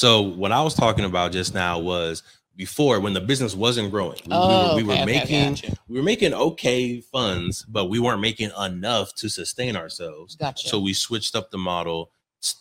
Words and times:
So 0.00 0.22
what 0.22 0.50
I 0.50 0.62
was 0.62 0.72
talking 0.72 1.04
about 1.04 1.30
just 1.30 1.52
now 1.52 1.78
was 1.78 2.22
before 2.56 3.00
when 3.00 3.12
the 3.12 3.20
business 3.20 3.54
wasn't 3.54 3.90
growing. 3.90 4.18
We, 4.24 4.30
Oh, 4.32 4.74
we 4.76 4.82
were, 4.82 4.88
we 4.88 4.92
okay, 4.94 5.04
were 5.04 5.04
okay, 5.04 5.04
making 5.44 5.54
gotcha. 5.54 5.76
we 5.88 5.96
were 5.98 6.02
making 6.02 6.32
okay 6.32 7.02
funds, 7.02 7.66
but 7.68 7.90
we 7.90 7.98
weren't 7.98 8.22
making 8.22 8.50
enough 8.58 9.14
to 9.16 9.28
sustain 9.28 9.76
ourselves. 9.76 10.36
Gotcha. 10.36 10.68
So 10.70 10.80
we 10.80 10.94
switched 10.94 11.36
up 11.36 11.50
the 11.50 11.58
model 11.58 12.12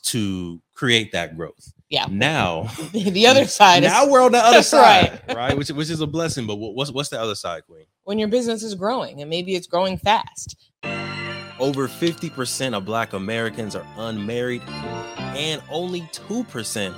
to 0.08 0.62
create 0.74 1.14
that 1.14 1.38
growth. 1.38 1.72
Yeah. 1.88 2.08
Now, 2.10 2.64
the 2.92 3.26
other 3.28 3.46
side 3.46 3.86
is 3.86 3.90
now 3.90 4.06
we're 4.10 4.22
on 4.22 4.34
the 4.34 4.40
other 4.40 4.62
side, 4.76 5.22
Right. 5.30 5.38
right? 5.38 5.58
Which 5.58 5.70
which 5.70 5.90
is 5.90 6.02
a 6.02 6.08
blessing. 6.08 6.46
But 6.46 6.58
what's 6.58 6.92
what's 6.92 7.08
the 7.08 7.22
other 7.22 7.36
side, 7.36 7.66
Queen? 7.68 7.86
when 8.04 8.20
your 8.20 8.28
business 8.28 8.64
is 8.64 8.76
growing 8.76 9.22
and 9.22 9.30
maybe 9.30 9.56
it's 9.56 9.68
growing 9.68 9.98
fast. 9.98 10.58
Over 11.60 11.90
50% 11.90 12.74
of 12.74 12.86
Black 12.86 13.12
Americans 13.12 13.76
are 13.76 13.86
unmarried, 13.98 14.62
and 15.18 15.62
only 15.70 16.02
2% 16.14 16.94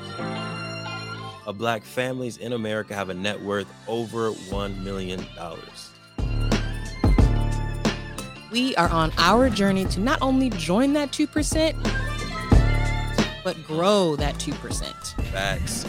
of 1.48 1.58
Black 1.58 1.84
families 1.84 2.38
in 2.38 2.54
America 2.54 2.94
have 2.94 3.10
a 3.10 3.14
net 3.14 3.42
worth 3.42 3.66
over 3.88 4.32
$1 4.32 4.84
million. 4.84 5.26
We 8.52 8.76
are 8.76 8.90
on 8.90 9.12
our 9.18 9.50
journey 9.50 9.86
to 9.86 10.00
not 10.00 10.22
only 10.22 10.52
join 10.52 10.94
that 10.94 11.10
2%, 11.10 11.74
but 13.44 13.64
grow 13.66 14.16
that 14.18 14.36
2%. 14.36 15.24
Facts. 15.32 15.86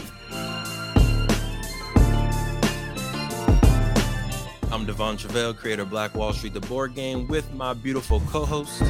I'm 4.73 4.87
De'Von 4.87 5.19
Truvel, 5.19 5.55
creator 5.55 5.83
of 5.83 5.91
Black 5.91 6.15
Wall 6.15 6.33
Street, 6.33 6.55
the 6.55 6.61
board 6.61 6.95
game, 6.95 7.29
with 7.29 7.53
my 7.53 7.75
beautiful 7.75 8.21
co 8.21 8.47
host. 8.47 8.83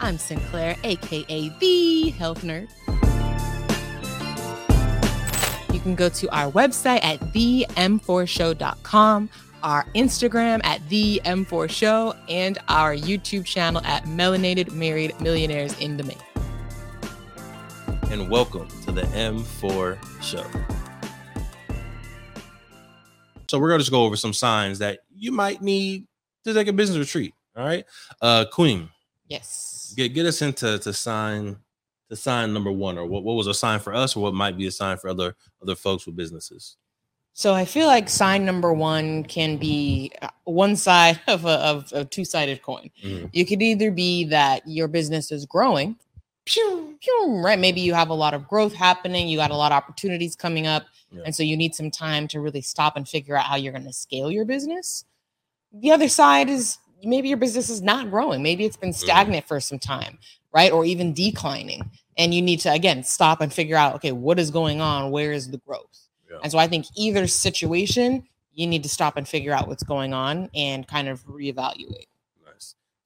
I'm 0.00 0.16
Sinclair, 0.16 0.74
aka 0.84 1.50
the 1.60 2.08
Health 2.12 2.40
Nerd. 2.40 2.70
You 5.70 5.80
can 5.80 5.94
go 5.94 6.08
to 6.08 6.34
our 6.34 6.50
website 6.50 7.04
at 7.04 7.20
them4show.com, 7.34 9.28
our 9.62 9.84
Instagram 9.94 10.64
at 10.64 10.88
the 10.88 11.20
M4 11.26 11.68
Show, 11.68 12.14
and 12.30 12.56
our 12.68 12.96
YouTube 12.96 13.44
channel 13.44 13.82
at 13.84 14.04
Melanated 14.04 14.72
Married 14.72 15.20
Millionaires 15.20 15.78
in 15.78 15.98
the 15.98 16.04
Making. 16.04 16.22
and 18.10 18.30
welcome 18.30 18.66
to 18.86 18.92
the 18.92 19.02
M4 19.02 19.98
show. 20.22 20.46
So 23.52 23.58
we're 23.58 23.68
gonna 23.68 23.80
just 23.80 23.90
go 23.90 24.04
over 24.04 24.16
some 24.16 24.32
signs 24.32 24.78
that 24.78 25.00
you 25.14 25.30
might 25.30 25.60
need 25.60 26.06
to 26.46 26.54
take 26.54 26.68
a 26.68 26.72
business 26.72 26.96
retreat. 26.98 27.34
All 27.54 27.62
right, 27.66 27.84
uh, 28.22 28.46
Queen, 28.50 28.88
Yes. 29.28 29.92
get 29.94 30.14
get 30.14 30.24
us 30.24 30.40
into 30.40 30.78
to 30.78 30.92
sign 30.94 31.58
to 32.08 32.16
sign 32.16 32.54
number 32.54 32.72
one, 32.72 32.96
or 32.96 33.04
what, 33.04 33.24
what 33.24 33.34
was 33.34 33.46
a 33.48 33.52
sign 33.52 33.78
for 33.78 33.92
us, 33.94 34.16
or 34.16 34.22
what 34.22 34.32
might 34.32 34.56
be 34.56 34.66
a 34.68 34.70
sign 34.70 34.96
for 34.96 35.08
other 35.10 35.36
other 35.60 35.74
folks 35.74 36.06
with 36.06 36.16
businesses. 36.16 36.78
So 37.34 37.52
I 37.52 37.66
feel 37.66 37.86
like 37.88 38.08
sign 38.08 38.46
number 38.46 38.72
one 38.72 39.22
can 39.24 39.58
be 39.58 40.12
uh, 40.22 40.28
one 40.44 40.74
side 40.74 41.20
of 41.26 41.44
a, 41.44 41.58
of 41.60 41.92
a 41.92 42.06
two-sided 42.06 42.62
coin. 42.62 42.88
Mhm. 43.04 43.28
You 43.34 43.44
could 43.44 43.60
either 43.60 43.90
be 43.90 44.24
that 44.24 44.62
your 44.66 44.88
business 44.88 45.30
is 45.30 45.44
growing, 45.44 45.96
pew, 46.44 46.98
pew, 47.00 47.40
right? 47.42 47.58
Maybe 47.58 47.80
you 47.80 47.94
have 47.94 48.08
a 48.08 48.14
lot 48.14 48.34
of 48.34 48.48
growth 48.48 48.74
happening, 48.74 49.28
you 49.28 49.36
got 49.36 49.50
a 49.50 49.56
lot 49.56 49.72
of 49.72 49.76
opportunities 49.76 50.36
coming 50.36 50.66
up, 50.66 50.84
Yeah. 51.10 51.22
and 51.26 51.34
so 51.34 51.42
you 51.42 51.56
need 51.56 51.74
some 51.74 51.90
time 51.90 52.28
to 52.28 52.40
really 52.40 52.62
stop 52.62 52.96
and 52.96 53.08
figure 53.08 53.36
out 53.36 53.44
how 53.44 53.56
you're 53.56 53.72
going 53.72 53.84
to 53.84 53.92
scale 53.92 54.30
your 54.30 54.44
business. 54.44 55.04
The 55.72 55.90
other 55.90 56.08
side 56.08 56.48
is 56.48 56.78
maybe 57.02 57.28
your 57.28 57.38
business 57.38 57.68
is 57.68 57.82
not 57.82 58.10
growing, 58.10 58.42
maybe 58.42 58.64
it's 58.64 58.76
been 58.76 58.90
mm-hmm. 58.90 59.04
stagnant 59.04 59.46
for 59.46 59.60
some 59.60 59.78
time, 59.78 60.18
right? 60.52 60.72
Or 60.72 60.84
even 60.84 61.12
declining, 61.14 61.90
and 62.18 62.34
you 62.34 62.42
need 62.42 62.60
to 62.60 62.72
again 62.72 63.04
stop 63.04 63.40
and 63.40 63.52
figure 63.52 63.76
out, 63.76 63.94
okay, 63.96 64.12
what 64.12 64.38
is 64.38 64.50
going 64.50 64.80
on? 64.80 65.10
Where 65.10 65.32
is 65.32 65.50
the 65.50 65.58
growth? 65.58 66.08
Yeah. 66.30 66.38
And 66.42 66.52
so 66.52 66.58
I 66.58 66.66
think 66.66 66.86
either 66.96 67.26
situation, 67.26 68.26
you 68.52 68.66
need 68.66 68.82
to 68.82 68.88
stop 68.88 69.16
and 69.16 69.26
figure 69.26 69.52
out 69.52 69.68
what's 69.68 69.82
going 69.82 70.12
on 70.12 70.50
and 70.54 70.86
kind 70.86 71.08
of 71.08 71.24
reevaluate. 71.26 72.06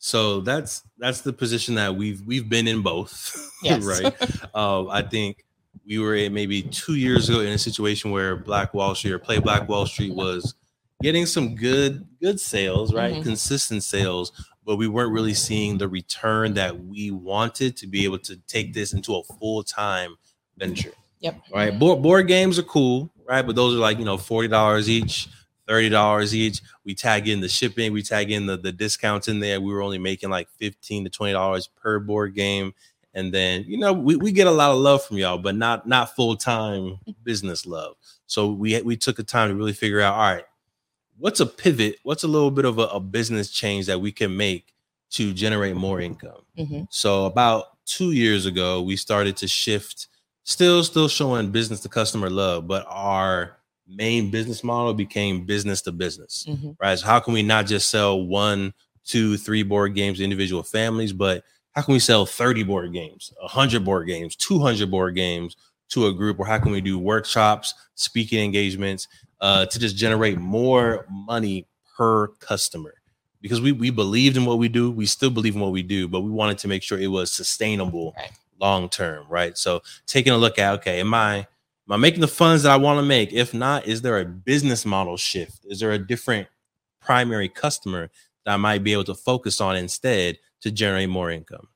So 0.07 0.41
that's 0.41 0.85
that's 0.99 1.23
the 1.23 1.33
position 1.33 1.75
that 1.75 1.97
we've 1.97 2.23
we've 2.25 2.49
been 2.49 2.69
in 2.69 2.81
both, 2.81 3.37
Yes. 3.65 3.85
right? 3.85 4.15
Uh, 4.55 4.87
I 4.87 5.03
think 5.03 5.45
we 5.85 5.99
were 5.99 6.15
maybe 6.31 6.63
two 6.63 6.95
years 6.95 7.29
ago 7.29 7.41
in 7.41 7.49
a 7.49 7.59
situation 7.59 8.13
where 8.13 8.37
Black 8.37 8.73
Wall 8.73 8.95
Street 8.95 9.11
or 9.15 9.19
Play 9.19 9.41
Black 9.41 9.69
Wall 9.69 9.85
Street 9.85 10.15
was 10.15 10.55
getting 11.03 11.27
some 11.27 11.57
good 11.57 12.07
good 12.23 12.39
sales, 12.39 12.95
right? 12.95 13.17
Mhm. 13.17 13.25
Consistent 13.25 13.83
sales, 13.83 14.31
but 14.65 14.77
we 14.77 14.87
weren't 14.87 15.11
really 15.11 15.35
seeing 15.35 15.77
the 15.77 15.89
return 15.89 16.55
that 16.55 16.85
we 16.85 17.11
wanted 17.11 17.77
to 17.79 17.89
be 17.89 18.05
able 18.05 18.21
to 18.21 18.37
take 18.47 18.75
this 18.75 18.93
into 18.93 19.13
a 19.17 19.25
full 19.25 19.65
time 19.65 20.15
venture. 20.57 20.93
Yep. 21.19 21.41
Right. 21.53 21.77
Board 21.77 22.01
board 22.01 22.29
games 22.29 22.61
are 22.61 22.69
cool, 22.77 23.11
right? 23.29 23.45
But 23.45 23.57
those 23.57 23.75
are 23.75 23.79
like 23.79 23.99
you 23.99 24.05
know 24.05 24.19
forty 24.19 24.47
dollars 24.47 24.89
each. 24.89 25.27
Thirty 25.67 25.89
dollars 25.89 26.35
each. 26.35 26.61
We 26.85 26.95
tag 26.95 27.29
in 27.29 27.41
the 27.41 27.49
shipping. 27.49 27.93
We 27.93 28.03
tag 28.03 28.31
in 28.31 28.47
the 28.47 28.57
the 28.57 28.73
discounts 28.73 29.27
in 29.29 29.41
there. 29.41 29.61
We 29.61 29.73
were 29.73 29.83
only 29.83 29.99
making 29.99 30.31
like 30.31 30.49
fifteen 30.59 31.05
to 31.05 31.11
twenty 31.11 31.33
dollars 31.33 31.67
per 31.67 31.99
board 31.99 32.35
game, 32.35 32.73
and 33.15 33.35
then 33.35 33.65
you 33.67 33.77
know 33.79 33.93
we, 33.93 34.17
we 34.17 34.31
get 34.33 34.47
a 34.47 34.51
lot 34.53 34.71
of 34.71 34.79
love 34.79 35.05
from 35.05 35.19
y'all, 35.19 35.39
but 35.39 35.57
not 35.57 35.87
not 35.89 36.15
full 36.15 36.37
time 36.37 36.99
business 37.25 37.67
love. 37.67 37.97
So 38.27 38.53
we 38.53 38.81
we 38.83 38.97
took 38.97 39.17
the 39.17 39.25
time 39.25 39.49
to 39.49 39.55
really 39.57 39.73
figure 39.73 40.01
out. 40.01 40.15
All 40.15 40.35
right, 40.35 40.45
what's 41.19 41.41
a 41.41 41.47
pivot? 41.47 41.97
What's 42.05 42.23
a 42.23 42.29
little 42.29 42.51
bit 42.53 42.65
of 42.65 42.79
a, 42.79 42.83
a 42.83 43.01
business 43.01 43.51
change 43.51 43.87
that 43.87 44.01
we 44.01 44.13
can 44.13 44.37
make 44.37 44.73
to 45.11 45.33
generate 45.33 45.75
more 45.77 46.01
income? 46.01 46.43
Mhm. 46.57 46.87
So 46.91 47.25
about 47.25 47.85
two 47.87 48.13
years 48.13 48.47
ago, 48.47 48.83
we 48.83 48.97
started 48.97 49.37
to 49.39 49.49
shift, 49.49 50.07
still 50.45 50.85
still 50.85 51.09
showing 51.09 51.51
business 51.51 51.81
to 51.81 51.89
customer 51.89 52.31
love, 52.31 52.69
but 52.69 52.85
our 52.89 53.57
main 53.89 54.31
business 54.31 54.65
model 54.65 54.95
became 54.95 55.45
business 55.47 55.83
to 55.83 55.93
business. 55.93 56.45
Mhm. 56.49 56.77
Right. 56.81 56.99
So 56.99 57.07
how 57.07 57.21
can 57.21 57.35
we 57.35 57.43
not 57.43 57.67
just 57.67 57.91
sell 57.91 58.21
one, 58.21 58.75
two, 59.05 59.37
three 59.37 59.63
board 59.63 59.95
games 59.95 60.19
to 60.19 60.25
individual 60.25 60.63
families, 60.63 61.13
but 61.13 61.45
how 61.73 61.83
can 61.83 61.93
we 61.93 62.01
sell 62.01 62.27
30 62.27 62.63
board 62.65 62.93
games, 62.93 63.33
100 63.41 63.85
board 63.85 64.07
games, 64.09 64.35
200 64.37 64.91
board 64.91 65.15
games 65.15 65.57
to 65.91 66.07
a 66.07 66.13
group? 66.13 66.39
Or 66.41 66.47
how 66.47 66.59
can 66.59 66.73
we 66.73 66.81
do 66.81 66.99
workshops, 66.99 67.75
speaking 67.95 68.43
engagements 68.43 69.07
uh, 69.41 69.67
to 69.67 69.79
just 69.79 69.97
generate 69.97 70.39
more 70.39 71.07
money 71.11 71.67
per 71.97 72.29
customer? 72.41 72.95
Because 73.43 73.61
we, 73.61 73.71
we 73.71 73.91
believed 73.91 74.37
in 74.37 74.45
what 74.47 74.59
we 74.59 74.69
do, 74.69 74.91
we 74.91 75.07
still 75.07 75.31
believe 75.31 75.55
in 75.55 75.61
what 75.61 75.71
we 75.71 75.83
do, 75.83 76.09
but 76.09 76.23
we 76.23 76.31
wanted 76.31 76.59
to 76.59 76.69
make 76.69 76.83
sure 76.83 76.99
it 76.99 77.07
was 77.07 77.31
sustainable 77.31 78.15
Right. 78.17 78.31
long 78.61 78.89
term, 78.89 79.27
right? 79.29 79.57
So 79.57 79.83
taking 80.07 80.33
a 80.33 80.37
look 80.39 80.59
at 80.59 80.73
okay, 80.81 80.99
am 80.99 81.15
I 81.15 81.47
am 81.87 81.93
I 81.93 81.97
making 81.97 82.21
the 82.21 82.29
funds 82.29 82.65
that 82.65 82.73
I 82.73 82.77
want 82.77 82.99
to 82.99 83.03
make? 83.05 83.33
If 83.33 83.55
not, 83.55 83.87
is 83.87 84.03
there 84.03 84.19
a 84.19 84.25
business 84.25 84.85
model 84.85 85.17
shift? 85.17 85.65
Is 85.65 85.81
there 85.81 85.93
a 85.93 85.99
different 85.99 86.49
primary 87.01 87.49
customer 87.49 88.11
that 88.45 88.55
I 88.55 88.57
might 88.57 88.83
be 88.83 88.93
able 88.93 89.05
to 89.05 89.15
focus 89.15 89.61
on 89.61 89.77
instead 89.77 90.39
to 90.63 90.71
generate 90.71 91.09
more 91.09 91.31
income? 91.31 91.69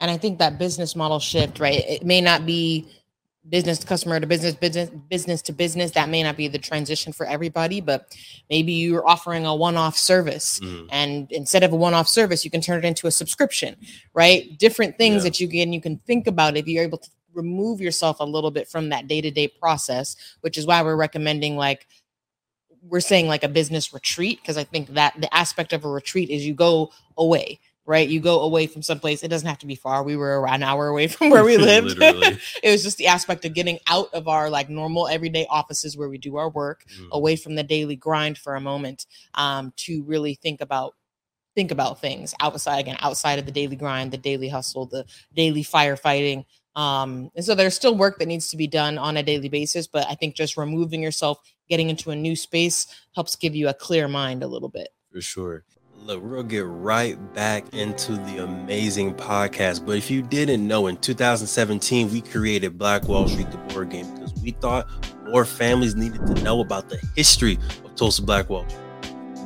And 0.00 0.10
I 0.10 0.16
think 0.16 0.38
that 0.38 0.58
business 0.58 0.96
model 0.96 1.20
shift, 1.20 1.60
right? 1.60 1.84
It 1.86 2.04
may 2.04 2.20
not 2.20 2.44
be 2.44 2.88
business 3.50 3.78
to 3.78 3.86
customer 3.86 4.18
to 4.18 4.26
business, 4.26 4.54
business, 4.54 4.90
business 5.10 5.42
to 5.42 5.52
business. 5.52 5.90
That 5.92 6.08
may 6.08 6.22
not 6.22 6.36
be 6.36 6.48
the 6.48 6.58
transition 6.58 7.12
for 7.12 7.26
everybody, 7.26 7.80
but 7.80 8.16
maybe 8.48 8.72
you're 8.72 9.06
offering 9.06 9.44
a 9.44 9.54
one-off 9.54 9.98
service. 9.98 10.58
Mhm. 10.60 10.88
And 10.90 11.30
instead 11.30 11.62
of 11.62 11.72
a 11.72 11.76
one-off 11.76 12.08
service, 12.08 12.44
you 12.44 12.50
can 12.50 12.62
turn 12.62 12.78
it 12.78 12.86
into 12.86 13.06
a 13.06 13.10
subscription, 13.10 13.76
right? 14.14 14.58
Different 14.58 14.96
things 14.96 15.16
Yeah. 15.16 15.24
that 15.24 15.40
you 15.40 15.48
can 15.48 15.72
you 15.74 15.80
can 15.80 15.98
think 16.06 16.26
about 16.26 16.56
if 16.56 16.66
you're 16.66 16.82
able 16.82 16.98
to 16.98 17.10
remove 17.34 17.80
yourself 17.80 18.20
a 18.20 18.24
little 18.24 18.50
bit 18.50 18.68
from 18.68 18.88
that 18.90 19.08
day-to-day 19.08 19.48
process, 19.48 20.16
which 20.40 20.56
is 20.58 20.66
why 20.66 20.82
we're 20.82 20.96
recommending 20.96 21.56
like 21.56 21.86
we're 22.82 23.00
saying 23.00 23.26
like 23.28 23.42
a 23.44 23.48
business 23.48 23.94
retreat 23.94 24.40
because 24.42 24.56
I 24.56 24.64
think 24.64 24.88
that 24.94 25.18
the 25.20 25.32
aspect 25.34 25.72
of 25.72 25.84
a 25.84 25.88
retreat 25.88 26.28
is 26.30 26.46
you 26.46 26.52
go 26.54 26.90
away, 27.16 27.58
right? 27.86 28.06
You 28.06 28.20
go 28.20 28.40
away 28.42 28.66
from 28.66 28.82
someplace. 28.82 29.22
It 29.22 29.28
doesn't 29.28 29.48
have 29.48 29.58
to 29.60 29.66
be 29.66 29.74
far. 29.74 30.02
We 30.02 30.16
were 30.16 30.46
an 30.46 30.62
hour 30.62 30.88
away 30.88 31.06
from 31.08 31.30
where 31.30 31.44
we 31.44 31.56
lived. 31.70 31.96
It 32.62 32.70
was 32.70 32.82
just 32.82 32.98
the 32.98 33.06
aspect 33.06 33.44
of 33.44 33.54
getting 33.54 33.78
out 33.86 34.12
of 34.12 34.28
our 34.28 34.50
like 34.50 34.68
normal 34.68 35.08
everyday 35.08 35.46
offices 35.48 35.96
where 35.96 36.08
we 36.08 36.18
do 36.18 36.36
our 36.36 36.50
work, 36.50 36.84
Mhm. 37.00 37.08
away 37.12 37.36
from 37.36 37.54
the 37.54 37.62
daily 37.62 37.96
grind 37.96 38.36
for 38.38 38.54
a 38.54 38.60
moment, 38.60 39.06
um, 39.34 39.72
to 39.78 40.02
really 40.04 40.34
think 40.34 40.60
about 40.60 40.94
think 41.54 41.70
about 41.70 42.00
things 42.00 42.34
outside 42.40 42.80
again, 42.80 42.96
outside 42.98 43.38
of 43.38 43.46
the 43.46 43.52
daily 43.52 43.76
grind, 43.76 44.10
the 44.10 44.18
daily 44.18 44.48
hustle, 44.48 44.86
the 44.86 45.04
daily 45.34 45.62
firefighting. 45.62 46.44
Um, 46.76 47.30
and 47.36 47.44
so 47.44 47.54
there's 47.54 47.74
still 47.74 47.96
work 47.96 48.18
that 48.18 48.26
needs 48.26 48.48
to 48.48 48.56
be 48.56 48.66
done 48.66 48.98
on 48.98 49.16
a 49.16 49.22
daily 49.22 49.48
basis, 49.48 49.86
but 49.86 50.06
I 50.08 50.14
think 50.14 50.34
just 50.34 50.56
removing 50.56 51.02
yourself, 51.02 51.38
getting 51.68 51.88
into 51.90 52.10
a 52.10 52.16
new 52.16 52.34
space 52.34 52.86
helps 53.14 53.36
give 53.36 53.54
you 53.54 53.68
a 53.68 53.74
clear 53.74 54.08
mind 54.08 54.42
a 54.42 54.48
little 54.48 54.68
bit. 54.68 54.88
For 55.12 55.20
sure. 55.20 55.64
Look, 56.04 56.22
we'll 56.22 56.42
get 56.42 56.66
right 56.66 57.16
back 57.32 57.72
into 57.72 58.12
the 58.12 58.44
amazing 58.44 59.14
podcast. 59.14 59.86
But 59.86 59.96
if 59.96 60.10
you 60.10 60.20
didn't 60.20 60.66
know, 60.66 60.88
in 60.88 60.98
2017, 60.98 62.10
we 62.10 62.20
created 62.20 62.76
Black 62.76 63.08
Wall 63.08 63.26
Street, 63.26 63.50
the 63.50 63.56
board 63.56 63.90
game, 63.90 64.12
because 64.14 64.34
we 64.42 64.50
thought 64.50 64.86
more 65.30 65.46
families 65.46 65.94
needed 65.94 66.26
to 66.26 66.34
know 66.42 66.60
about 66.60 66.90
the 66.90 67.00
history 67.16 67.58
of 67.84 67.94
Tulsa 67.94 68.22
Black 68.22 68.50
Wall 68.50 68.68
Street. 68.68 68.80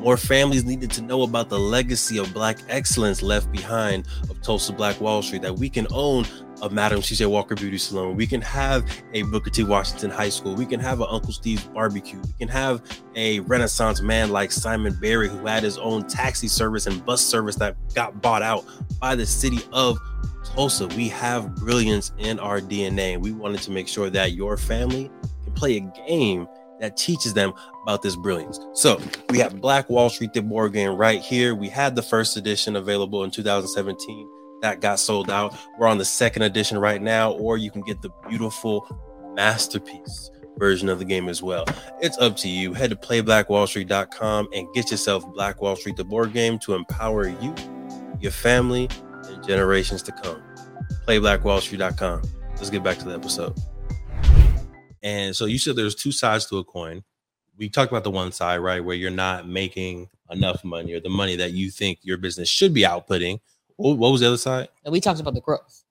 More 0.01 0.17
families 0.17 0.65
needed 0.65 0.91
to 0.93 1.03
know 1.03 1.23
about 1.23 1.49
the 1.49 1.59
legacy 1.59 2.19
of 2.19 2.33
Black 2.33 2.59
excellence 2.69 3.23
left 3.23 3.53
behind 3.53 4.07
of 4.29 4.41
Tulsa 4.43 4.73
Black 4.73 5.01
Wall 5.01 5.23
Street, 5.23 5.43
that 5.43 5.59
we 5.59 5.69
can 5.69 5.87
own 5.93 6.25
a 6.63 6.71
Madam 6.71 7.01
CJ 7.01 7.29
Walker 7.31 7.55
Beauty 7.55 7.79
Salon. 7.79 8.17
We 8.17 8.27
can 8.27 8.41
have 8.41 8.85
a 9.13 9.23
Booker 9.23 9.51
T. 9.51 9.65
Washington 9.65 10.11
High 10.11 10.29
School. 10.29 10.55
We 10.55 10.67
can 10.67 10.81
have 10.81 11.01
an 11.01 11.07
Uncle 11.11 11.33
Steve's 11.33 11.65
Barbecue. 11.65 12.19
We 12.21 12.33
can 12.39 12.49
have 12.49 12.83
a 13.15 13.41
Renaissance 13.41 14.01
man 14.01 14.31
like 14.31 14.53
Simon 14.53 14.97
Berry, 15.01 15.29
who 15.29 15.47
had 15.47 15.63
his 15.63 15.79
own 15.79 16.07
taxi 16.07 16.49
service 16.49 16.87
and 16.87 17.05
bus 17.05 17.25
service 17.25 17.57
that 17.57 17.77
got 17.95 18.21
bought 18.21 18.43
out 18.43 18.65
by 19.01 19.15
the 19.15 19.27
city 19.27 19.61
of 19.73 19.99
Tulsa. 20.45 20.89
We 20.89 21.09
have 21.09 21.55
brilliance 21.57 22.13
in 22.19 22.39
our 22.39 22.61
DNA. 22.61 23.19
We 23.19 23.33
wanted 23.33 23.63
to 23.63 23.71
make 23.71 23.89
sure 23.89 24.11
that 24.11 24.33
your 24.33 24.57
family 24.57 25.11
can 25.45 25.53
play 25.53 25.77
a 25.77 26.07
game 26.07 26.47
that 26.81 26.97
teaches 26.97 27.35
them 27.35 27.53
about 27.83 28.03
this 28.03 28.17
brilliance. 28.17 28.61
So 28.73 29.01
we 29.31 29.39
have 29.39 29.61
Black 29.61 29.91
Wall 29.91 30.09
Street, 30.11 30.33
the 30.33 30.43
board 30.43 30.73
game 30.73 30.95
right 30.97 31.21
here. 31.21 31.55
We 31.55 31.69
had 31.69 31.97
the 31.97 32.03
first 32.03 32.37
edition 32.37 32.77
available 32.77 33.25
in 33.25 33.31
2017 33.31 34.29
that 34.63 34.81
got 34.81 34.99
sold 34.99 35.31
out. 35.31 35.55
We're 35.79 35.87
on 35.87 35.99
the 35.99 36.05
second 36.05 36.43
edition 36.43 36.79
right 36.79 37.01
now, 37.01 37.33
or 37.33 37.57
you 37.57 37.71
can 37.71 37.83
get 37.83 38.03
the 38.03 38.11
beautiful 38.29 38.87
masterpiece 39.35 40.31
version 40.59 40.89
of 40.89 40.99
the 40.99 41.05
game 41.05 41.29
as 41.29 41.43
well. 41.43 41.65
It's 42.01 42.19
up 42.19 42.37
to 42.39 42.49
you. 42.49 42.75
Head 42.75 42.91
to 42.91 42.97
playblackwallstreet.com 42.97 44.49
and 44.53 44.67
get 44.75 44.91
yourself 44.91 45.25
Black 45.33 45.63
Wall 45.63 45.77
Street, 45.77 45.97
the 45.97 46.05
board 46.05 46.33
game 46.33 46.59
to 46.61 46.75
empower 46.75 47.29
you, 47.29 47.55
your 48.21 48.33
family, 48.33 48.89
and 49.29 49.47
generations 49.47 50.03
to 50.03 50.13
come. 50.13 50.43
Playblackwallstreet.com. 51.07 52.23
Let's 52.57 52.71
get 52.71 52.83
back 52.83 52.99
to 52.99 53.05
the 53.05 53.15
episode. 53.15 53.57
And 55.03 55.35
so 55.35 55.45
you 55.47 55.59
said 55.59 55.77
there's 55.77 55.95
two 55.95 56.13
sides 56.13 56.47
to 56.47 56.59
a 56.59 56.65
coin. 56.65 57.05
We 57.57 57.69
talked 57.69 57.93
about 57.93 58.05
the 58.05 58.11
one 58.11 58.33
side, 58.33 58.59
right, 58.59 58.85
where 58.85 58.97
you're 58.97 59.11
not 59.11 59.49
making 59.49 60.09
enough 60.31 60.65
money 60.65 60.93
or 60.93 61.01
the 61.01 61.09
money 61.09 61.37
that 61.37 61.53
you 61.53 61.71
think 61.71 62.01
your 62.03 62.19
business 62.19 62.49
should 62.49 62.75
be 62.75 62.83
outputting. 62.83 63.41
What, 63.79 63.97
what 63.97 64.13
was 64.13 64.21
the 64.21 64.27
other 64.27 64.37
side? 64.37 64.69
And 64.85 64.93
we 64.93 65.01
talked 65.01 65.21
about 65.21 65.35
the 65.35 65.41
growth. 65.41 65.85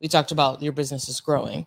We 0.00 0.08
talked 0.08 0.32
about 0.32 0.60
your 0.62 0.72
business 0.72 1.08
is 1.08 1.20
growing. 1.20 1.66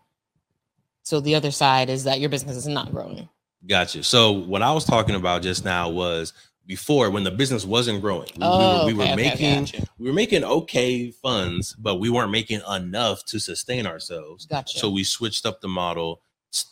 So 1.04 1.22
the 1.22 1.36
other 1.36 1.52
side 1.52 1.90
is 1.90 2.04
that 2.04 2.20
your 2.20 2.30
business 2.30 2.58
is 2.58 2.68
not 2.68 2.92
growing. 2.92 3.30
Gotcha. 3.68 4.04
So 4.04 4.32
what 4.32 4.62
I 4.62 4.72
was 4.74 4.84
talking 4.84 5.16
about 5.16 5.42
just 5.42 5.64
now 5.64 5.90
was 5.90 6.34
before 6.66 7.10
when 7.12 7.24
the 7.24 7.32
business 7.32 7.64
wasn't 7.64 8.02
growing. 8.02 8.30
We, 8.36 8.42
Oh, 8.42 8.86
we 8.86 8.94
were, 8.94 9.00
we 9.00 9.04
okay, 9.04 9.14
were 9.14 9.14
okay, 9.14 9.30
making 9.30 9.60
gotcha. 9.66 9.88
we 9.98 10.08
were 10.08 10.14
making 10.14 10.44
okay 10.44 11.12
funds, 11.12 11.74
but 11.80 11.96
we 11.96 12.10
weren't 12.10 12.32
making 12.32 12.62
enough 12.70 13.24
to 13.26 13.40
sustain 13.40 13.88
ourselves. 13.88 14.46
Gotcha. 14.46 14.78
So 14.78 14.90
we 14.90 15.04
switched 15.04 15.46
up 15.46 15.62
the 15.62 15.68
model 15.70 16.22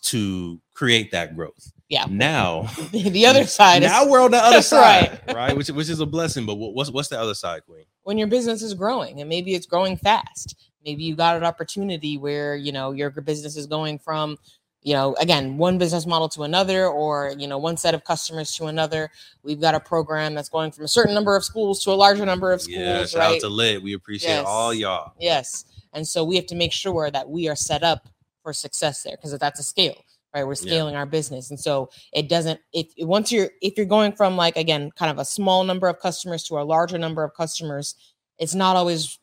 to 0.04 0.60
create 0.74 1.12
that 1.12 1.36
growth. 1.36 1.72
Yeah. 1.90 2.06
Now, 2.10 2.64
the 2.92 3.26
other 3.26 3.44
side 3.60 3.84
is 3.84 3.90
now 3.92 4.08
we're 4.10 4.22
on 4.22 4.32
the 4.32 4.38
other 4.38 4.62
side, 4.62 5.20
Right. 5.28 5.36
right? 5.36 5.58
Which 5.58 5.70
which 5.70 5.90
is 5.90 6.00
a 6.00 6.06
blessing. 6.06 6.46
But 6.46 6.56
what's 6.56 6.92
what's 6.92 7.10
the 7.10 7.20
other 7.20 7.34
side, 7.36 7.66
Queen? 7.66 7.86
when 8.04 8.18
your 8.20 8.28
business 8.28 8.62
is 8.62 8.74
growing 8.76 9.20
and 9.20 9.28
maybe 9.28 9.56
it's 9.56 9.66
growing 9.66 9.98
fast 9.98 10.56
maybe 10.86 11.04
you 11.04 11.16
got 11.16 11.36
an 11.36 11.44
opportunity 11.44 12.20
where 12.20 12.56
you 12.56 12.72
know 12.72 12.92
your 12.92 13.10
business 13.10 13.58
is 13.58 13.66
going 13.66 13.98
from 13.98 14.38
you 14.84 14.94
know 14.94 15.16
again 15.20 15.58
one 15.58 15.80
business 15.80 16.06
model 16.06 16.30
to 16.30 16.44
another 16.44 16.86
or 16.88 17.34
you 17.40 17.48
know 17.48 17.58
one 17.58 17.76
set 17.76 17.96
of 17.96 18.04
customers 18.04 18.52
to 18.56 18.66
another 18.68 19.10
we've 19.42 19.60
got 19.60 19.74
a 19.74 19.80
program 19.80 20.36
that's 20.36 20.50
going 20.50 20.70
from 20.72 20.84
a 20.86 20.88
certain 20.88 21.16
number 21.16 21.36
of 21.36 21.44
schools 21.44 21.84
to 21.84 21.90
a 21.90 21.94
larger 21.98 22.24
number 22.28 22.52
of 22.52 22.62
schools 22.62 22.78
Yeah, 22.78 23.06
shout 23.08 23.34
out 23.34 23.40
to 23.40 23.50
Lit. 23.50 23.82
We 23.82 23.94
appreciate 23.94 24.30
Yes. 24.36 24.46
all 24.48 24.72
y'all. 24.72 25.14
yes 25.20 25.66
and 25.94 26.08
so 26.08 26.24
we 26.24 26.36
have 26.36 26.46
to 26.46 26.56
make 26.56 26.74
sure 26.74 27.10
that 27.10 27.28
we 27.28 27.48
are 27.48 27.56
set 27.56 27.82
up 27.82 28.08
for 28.44 28.54
success 28.54 29.02
there 29.02 29.16
because 29.18 29.36
that's 29.40 29.60
a 29.60 29.64
scale 29.64 29.96
right 30.36 30.46
we're 30.46 30.52
Yeah. 30.54 30.62
scaling 30.68 30.96
our 30.96 31.06
business 31.06 31.50
and 31.50 31.60
so 31.60 31.90
it 32.14 32.28
doesn't 32.30 32.60
if 32.74 32.88
once 33.00 33.32
you're 33.32 33.50
if 33.62 33.78
you're 33.78 33.86
going 33.86 34.12
from 34.12 34.36
like 34.36 34.58
again 34.58 34.92
kind 34.96 35.10
of 35.10 35.18
a 35.18 35.26
small 35.26 35.64
number 35.64 35.88
of 35.88 36.00
customers 36.00 36.44
to 36.44 36.60
a 36.60 36.64
larger 36.64 36.98
number 36.98 37.24
of 37.24 37.34
customers 37.34 37.96
it's 38.38 38.54
not 38.54 38.76
always 38.76 39.18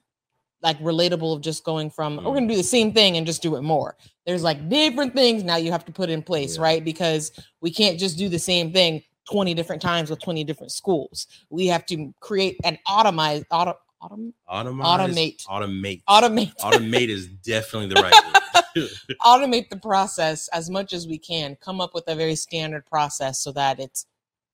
like 0.63 0.79
relatable 0.81 1.35
of 1.35 1.41
just 1.43 1.65
going 1.65 1.91
from 1.91 2.19
"Oh, 2.21 2.23
we're 2.23 2.31
Mm. 2.31 2.35
going 2.39 2.49
to 2.49 2.55
do 2.55 2.59
the 2.59 2.63
same 2.65 2.93
thing 2.93 3.17
and 3.17 3.27
just 3.27 3.43
do 3.43 3.57
it 3.57 3.63
more 3.63 3.97
there's 4.27 4.43
like 4.43 4.69
different 4.71 5.15
things 5.15 5.45
now 5.45 5.57
you 5.57 5.71
have 5.71 5.85
to 5.85 5.93
put 5.93 6.09
in 6.09 6.23
place 6.23 6.57
Yeah. 6.57 6.63
right 6.63 6.85
because 6.85 7.31
we 7.61 7.71
can't 7.71 7.99
just 8.01 8.17
do 8.17 8.29
the 8.29 8.39
same 8.39 8.73
thing 8.73 9.03
20 9.31 9.55
different 9.55 9.83
times 9.83 10.09
with 10.11 10.21
20 10.21 10.43
different 10.45 10.73
schools 10.73 11.27
we 11.51 11.67
have 11.67 11.85
to 11.87 12.13
create 12.21 12.57
an 12.65 12.79
automate 12.89 13.45
auto, 13.51 13.75
autom, 14.03 14.33
Automate. 14.51 15.37
automate, 15.45 16.03
automate 16.09 16.55
automate 16.57 17.09
is 17.09 17.29
definitely 17.29 17.89
the 17.95 18.01
right 18.03 18.13
word. 18.33 18.42
automate 19.25 19.69
the 19.71 19.77
process 19.77 20.49
as 20.49 20.69
much 20.71 20.93
as 20.93 21.07
we 21.07 21.19
can 21.19 21.57
come 21.57 21.81
up 21.81 21.95
with 21.95 22.05
a 22.09 22.15
very 22.15 22.35
standard 22.35 22.85
process 22.87 23.41
so 23.41 23.53
that 23.53 23.79
it's 23.81 24.07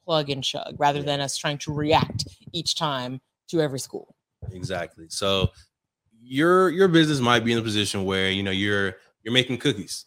plug 0.04 0.30
and 0.30 0.42
chug 0.44 0.74
rather 0.78 1.00
Yeah. 1.00 1.04
than 1.06 1.20
us 1.20 1.36
trying 1.36 1.58
to 1.58 1.72
react 1.72 2.26
each 2.52 2.74
time 2.74 3.20
to 3.48 3.60
every 3.60 3.78
school 3.80 4.14
exactly. 4.52 5.06
So 5.08 5.50
your 6.22 6.70
your 6.70 6.88
business 6.88 7.20
might 7.20 7.44
be 7.44 7.52
in 7.52 7.58
a 7.58 7.62
position 7.62 8.04
where 8.04 8.30
you 8.30 8.42
know 8.42 8.50
you're 8.50 8.96
you're 9.22 9.32
making 9.32 9.58
cookies, 9.58 10.06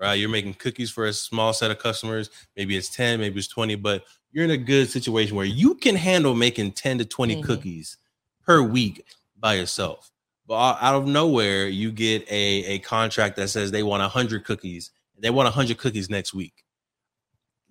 right? 0.00 0.14
You're 0.14 0.28
making 0.28 0.54
cookies 0.54 0.90
for 0.90 1.06
a 1.06 1.12
small 1.12 1.52
set 1.52 1.70
of 1.70 1.78
customers. 1.78 2.30
Maybe 2.56 2.76
it's 2.76 2.88
10, 2.88 3.20
maybe 3.20 3.38
it's 3.38 3.48
20, 3.48 3.74
but 3.76 4.04
you're 4.32 4.44
in 4.44 4.50
a 4.50 4.56
good 4.56 4.88
situation 4.90 5.36
where 5.36 5.46
you 5.46 5.74
can 5.74 5.94
handle 5.96 6.34
making 6.34 6.72
10 6.72 6.98
to 6.98 7.04
20 7.04 7.36
Mhm. 7.36 7.44
cookies 7.44 7.96
per 8.44 8.62
week 8.62 9.04
by 9.38 9.54
yourself. 9.54 10.10
But 10.46 10.78
out 10.80 10.94
of 10.94 11.06
nowhere, 11.06 11.66
you 11.66 11.90
get 11.90 12.22
a, 12.30 12.64
a 12.64 12.78
contract 12.80 13.36
that 13.36 13.48
says 13.48 13.70
they 13.70 13.82
want 13.82 14.00
100 14.00 14.44
cookies. 14.44 14.90
They 15.18 15.30
want 15.30 15.46
100 15.46 15.78
cookies 15.78 16.08
next 16.08 16.34
week. 16.34 16.64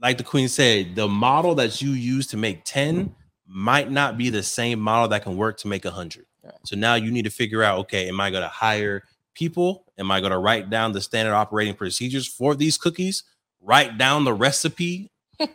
Like 0.01 0.18
the 0.18 0.24
queen 0.24 0.50
said, 0.50 0.95
the 0.95 1.07
model 1.07 1.56
that 1.56 1.81
you 1.81 1.92
use 1.92 2.27
to 2.27 2.38
make 2.38 2.63
10 2.66 3.16
might 3.48 3.89
not 3.89 4.18
be 4.18 4.30
the 4.30 4.44
same 4.44 4.80
model 4.80 5.07
that 5.10 5.24
can 5.24 5.38
work 5.38 5.57
to 5.60 5.68
make 5.68 5.86
100. 5.86 6.25
Right. 6.44 6.54
So 6.66 6.75
now 6.75 6.95
you 6.95 7.12
need 7.12 7.24
to 7.25 7.31
figure 7.31 7.63
out 7.63 7.80
okay, 7.80 8.07
am 8.10 8.19
I 8.19 8.30
going 8.30 8.44
to 8.44 8.50
hire 8.50 9.04
people? 9.33 9.86
Am 9.98 10.12
I 10.12 10.19
going 10.19 10.31
to 10.31 10.38
write 10.38 10.69
down 10.69 10.92
the 10.92 11.01
standard 11.01 11.33
operating 11.33 11.75
procedures 11.75 12.27
for 12.27 12.56
these 12.56 12.77
cookies? 12.77 13.24
Write 13.62 13.98
down 13.98 14.25
the 14.25 14.33
recipe. 14.33 15.12
you, 15.39 15.48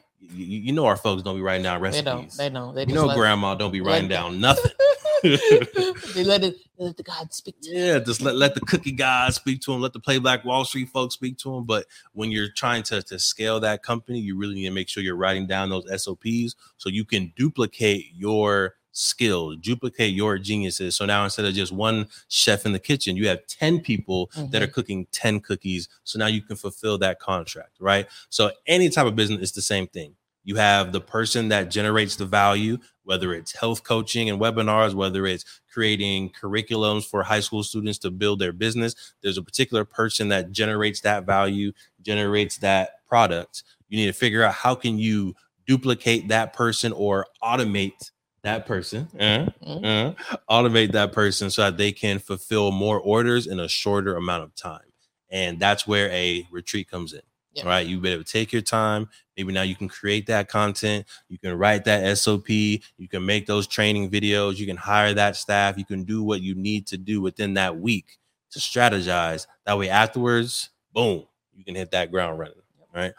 you- 0.46 0.72
know 0.72 0.86
our 0.86 0.96
folks 0.96 1.22
don't 1.22 1.36
be 1.36 1.42
writing 1.42 1.62
down 1.62 1.80
recipes 1.80 2.02
they 2.04 2.10
don't 2.10 2.36
they 2.36 2.50
don't 2.50 2.74
they 2.74 2.86
you 2.86 2.94
know 2.94 3.14
grandma 3.14 3.54
don't 3.54 3.72
be 3.72 3.80
writing 3.80 4.08
down 4.08 4.40
nothing. 4.40 4.72
they 6.14 6.24
let 6.24 6.44
it 6.44 6.56
let 6.78 6.96
the 6.96 7.02
god 7.02 7.32
speak 7.32 7.60
to 7.60 7.70
them. 7.70 7.78
Yeah, 7.78 7.98
just 7.98 8.22
let, 8.22 8.36
let 8.36 8.54
the 8.54 8.60
cookie 8.60 8.92
guys 8.92 9.36
speak 9.36 9.60
to 9.62 9.72
him, 9.72 9.80
let 9.80 9.92
the 9.92 10.00
play 10.00 10.18
black 10.18 10.44
Wall 10.44 10.64
Street 10.64 10.88
folks 10.88 11.14
speak 11.14 11.36
to 11.38 11.54
him. 11.54 11.64
But 11.64 11.86
when 12.12 12.30
you're 12.30 12.50
trying 12.50 12.82
to, 12.84 13.02
to 13.02 13.18
scale 13.18 13.60
that 13.60 13.82
company, 13.82 14.18
you 14.18 14.36
really 14.36 14.54
need 14.54 14.64
to 14.64 14.70
make 14.70 14.88
sure 14.88 15.02
you're 15.02 15.16
writing 15.16 15.46
down 15.46 15.70
those 15.70 15.86
SOPs 16.02 16.56
so 16.78 16.88
you 16.88 17.04
can 17.04 17.32
duplicate 17.36 18.06
your 18.14 18.74
skills, 18.92 19.56
duplicate 19.60 20.12
your 20.12 20.38
geniuses. 20.38 20.96
So 20.96 21.06
now 21.06 21.24
instead 21.24 21.44
of 21.44 21.54
just 21.54 21.72
one 21.72 22.08
chef 22.28 22.66
in 22.66 22.72
the 22.72 22.78
kitchen, 22.78 23.16
you 23.16 23.28
have 23.28 23.46
10 23.46 23.80
people 23.80 24.30
that 24.34 24.62
are 24.62 24.66
mm-hmm. 24.66 24.72
cooking 24.72 25.06
10 25.12 25.40
cookies. 25.40 25.88
So 26.04 26.18
now 26.18 26.26
you 26.26 26.42
can 26.42 26.56
fulfill 26.56 26.98
that 26.98 27.20
contract, 27.20 27.76
right? 27.78 28.06
So 28.30 28.50
any 28.66 28.88
type 28.88 29.06
of 29.06 29.16
business 29.16 29.40
is 29.40 29.52
the 29.52 29.62
same 29.62 29.86
thing. 29.86 30.14
You 30.44 30.56
have 30.56 30.92
the 30.92 31.00
person 31.00 31.48
that 31.48 31.70
generates 31.70 32.16
the 32.16 32.24
value, 32.24 32.78
whether 33.10 33.34
it's 33.34 33.50
health 33.56 33.82
coaching 33.82 34.30
and 34.30 34.40
webinars, 34.40 34.94
whether 34.94 35.26
it's 35.26 35.44
creating 35.72 36.30
curriculums 36.30 37.04
for 37.04 37.24
high 37.24 37.40
school 37.40 37.64
students 37.64 37.98
to 37.98 38.08
build 38.08 38.38
their 38.38 38.52
business. 38.52 38.94
There's 39.20 39.36
a 39.36 39.42
particular 39.42 39.84
person 39.84 40.28
that 40.28 40.52
generates 40.52 41.00
that 41.00 41.26
value, 41.26 41.72
generates 42.02 42.58
that 42.58 43.04
product. 43.08 43.64
You 43.88 43.98
need 43.98 44.06
to 44.06 44.12
figure 44.12 44.44
out 44.44 44.54
how 44.54 44.76
can 44.76 44.96
you 44.96 45.34
duplicate 45.66 46.28
that 46.28 46.52
person 46.52 46.92
or 46.92 47.26
automate 47.42 48.12
that 48.44 48.64
person, 48.64 49.08
uh, 49.18 49.50
Mhm. 49.66 49.84
uh, 49.84 50.36
automate 50.48 50.92
that 50.92 51.10
person 51.10 51.50
so 51.50 51.62
that 51.62 51.78
they 51.78 51.90
can 51.90 52.20
fulfill 52.20 52.70
more 52.70 53.00
orders 53.00 53.48
in 53.48 53.58
a 53.58 53.66
shorter 53.66 54.14
amount 54.16 54.44
of 54.44 54.54
time. 54.54 54.92
And 55.32 55.58
that's 55.58 55.84
where 55.84 56.08
a 56.10 56.46
retreat 56.52 56.88
comes 56.88 57.12
in. 57.12 57.22
Yeah. 57.52 57.64
All 57.64 57.68
right. 57.68 57.86
You 57.86 58.00
better 58.00 58.22
take 58.22 58.52
your 58.52 58.62
time. 58.62 59.08
Maybe 59.36 59.52
now 59.52 59.62
you 59.62 59.74
can 59.74 59.88
create 59.88 60.26
that 60.26 60.48
content. 60.48 61.06
You 61.28 61.38
can 61.38 61.56
write 61.56 61.84
that 61.84 62.16
SOP. 62.18 62.48
You 62.48 63.08
can 63.08 63.24
make 63.24 63.46
those 63.46 63.66
training 63.66 64.10
videos. 64.10 64.58
You 64.58 64.66
can 64.66 64.76
hire 64.76 65.14
that 65.14 65.36
staff. 65.36 65.78
You 65.78 65.84
can 65.84 66.04
do 66.04 66.22
what 66.22 66.42
you 66.42 66.54
need 66.54 66.86
to 66.88 66.98
do 66.98 67.20
within 67.20 67.54
that 67.54 67.78
week 67.78 68.18
to 68.50 68.58
strategize. 68.58 69.46
That 69.64 69.78
way, 69.78 69.88
afterwards, 69.88 70.70
boom, 70.92 71.26
you 71.54 71.64
can 71.64 71.74
hit 71.74 71.90
that 71.92 72.10
ground 72.10 72.38
running. 72.38 72.54
Right. 72.94 73.12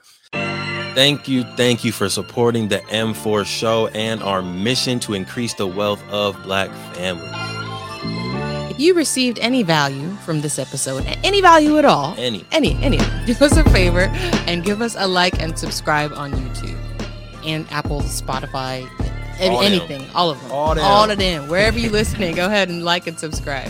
Thank 0.93 1.27
you. 1.29 1.43
Thank 1.55 1.85
you 1.85 1.93
for 1.93 2.09
supporting 2.09 2.67
the 2.67 2.79
M4 2.79 3.45
show 3.45 3.87
and 3.87 4.21
our 4.21 4.41
mission 4.41 4.99
to 5.01 5.13
increase 5.13 5.53
the 5.53 5.65
wealth 5.65 6.03
of 6.09 6.41
Black 6.43 6.69
families. 6.93 7.40
If 8.81 8.85
you 8.87 8.95
received 8.95 9.37
any 9.37 9.61
value 9.61 10.09
from 10.25 10.41
this 10.41 10.57
episode 10.57 11.05
any 11.23 11.39
value 11.39 11.77
at 11.77 11.85
all 11.85 12.15
Any. 12.17 12.43
any 12.51 12.73
any 12.81 12.97
do 13.27 13.33
us 13.45 13.55
a 13.55 13.63
favor 13.69 14.09
and 14.47 14.63
give 14.63 14.81
us 14.81 14.95
a 14.97 15.07
like 15.07 15.39
and 15.39 15.57
subscribe 15.57 16.11
on 16.13 16.31
youtube 16.31 16.79
and 17.45 17.67
apple 17.71 18.01
spotify 18.01 18.81
All 19.39 19.59
them. 19.61 19.71
anything 19.71 20.09
all 20.15 20.31
of 20.31 20.41
them 20.41 20.51
All 20.51 20.73
them. 20.73 20.83
all 20.83 21.11
of 21.11 21.19
them 21.19 21.47
wherever 21.47 21.77
you're 21.77 21.91
listening 21.91 22.33
go 22.35 22.47
ahead 22.47 22.69
and 22.69 22.83
like 22.83 23.05
and 23.05 23.19
subscribe 23.19 23.69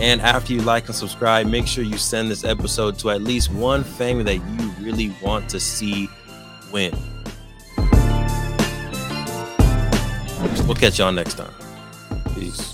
And 0.00 0.20
after 0.20 0.52
you 0.52 0.60
like 0.60 0.86
and 0.86 0.94
subscribe, 0.94 1.46
make 1.46 1.66
sure 1.66 1.82
you 1.82 1.96
send 1.96 2.30
this 2.30 2.44
episode 2.44 2.98
to 2.98 3.10
at 3.10 3.22
least 3.22 3.50
one 3.50 3.82
family 3.82 4.22
that 4.24 4.34
you 4.36 4.70
really 4.84 5.14
want 5.22 5.48
to 5.50 5.58
see 5.58 6.10
win. 6.70 6.92
We'll 10.66 10.74
catch 10.74 10.98
y'all 10.98 11.12
next 11.12 11.34
time. 11.34 11.52
Peace. 12.34 12.73